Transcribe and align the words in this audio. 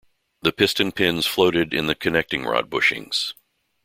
The 0.41 0.51
piston 0.51 0.91
pins 0.93 1.27
floated 1.27 1.75
in 1.75 1.85
the 1.85 1.93
connecting 1.93 2.43
rod 2.43 2.71
bushings. 2.71 3.35